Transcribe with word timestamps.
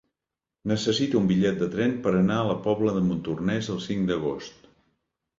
Necessito 0.69 1.17
un 1.19 1.25
bitllet 1.31 1.59
de 1.59 1.67
tren 1.75 1.93
per 2.07 2.13
anar 2.19 2.37
a 2.37 2.45
la 2.51 2.55
Pobla 2.63 2.93
de 2.95 3.03
Montornès 3.09 3.69
el 3.75 3.83
cinc 3.89 4.09
d'agost. 4.13 4.65